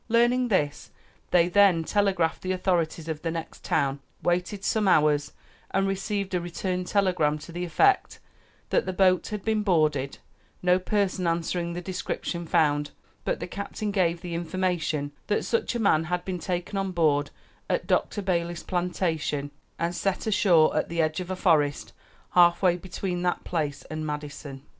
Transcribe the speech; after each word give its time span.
Learning 0.09 0.47
this 0.47 0.89
they 1.29 1.47
then 1.47 1.83
telegraphed 1.83 2.41
the 2.41 2.51
authorities 2.53 3.07
of 3.07 3.21
the 3.21 3.29
next 3.29 3.63
town; 3.63 3.99
waited 4.23 4.63
some 4.63 4.87
hours, 4.87 5.31
and 5.69 5.87
received 5.87 6.33
a 6.33 6.41
return 6.41 6.83
telegram 6.83 7.37
to 7.37 7.51
the 7.51 7.63
effect 7.63 8.17
that 8.71 8.87
the 8.87 8.93
boat 8.93 9.27
had 9.27 9.45
been 9.45 9.61
boarded, 9.61 10.17
no 10.63 10.79
person 10.79 11.27
answering 11.27 11.73
the 11.73 11.81
description 11.83 12.47
found; 12.47 12.89
but 13.25 13.39
the 13.39 13.45
captain 13.45 13.91
gave 13.91 14.21
the 14.21 14.33
information 14.33 15.11
that 15.27 15.45
such 15.45 15.75
a 15.75 15.79
man 15.79 16.05
had 16.05 16.25
been 16.25 16.39
taken 16.39 16.79
on 16.79 16.91
board 16.91 17.29
at 17.69 17.85
Dr. 17.85 18.23
Balis' 18.23 18.63
plantation, 18.63 19.51
and 19.77 19.93
set 19.93 20.25
ashore 20.25 20.75
at 20.75 20.89
the 20.89 20.99
edge 20.99 21.19
of 21.19 21.29
a 21.29 21.35
forest 21.35 21.93
half 22.31 22.63
way 22.63 22.75
between 22.75 23.21
that 23.21 23.43
place 23.43 23.83
and 23.91 24.03
Madison. 24.03 24.63